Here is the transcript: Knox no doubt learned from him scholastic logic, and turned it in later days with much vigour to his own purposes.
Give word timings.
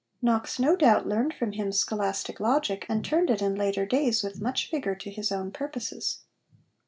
Knox 0.19 0.57
no 0.57 0.75
doubt 0.75 1.05
learned 1.07 1.31
from 1.35 1.51
him 1.51 1.71
scholastic 1.71 2.39
logic, 2.39 2.87
and 2.89 3.05
turned 3.05 3.29
it 3.29 3.39
in 3.39 3.53
later 3.53 3.85
days 3.85 4.23
with 4.23 4.41
much 4.41 4.71
vigour 4.71 4.95
to 4.95 5.11
his 5.11 5.31
own 5.31 5.51
purposes. 5.51 6.21